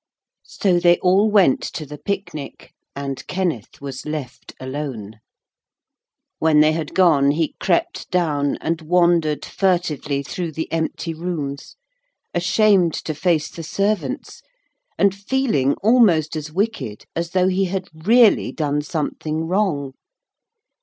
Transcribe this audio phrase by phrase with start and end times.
[0.47, 5.19] So they all went to the picnic, and Kenneth was left alone.
[6.39, 11.75] When they had gone he crept down and wandered furtively through the empty rooms,
[12.33, 14.41] ashamed to face the servants,
[14.97, 19.93] and feeling almost as wicked as though he had really done something wrong.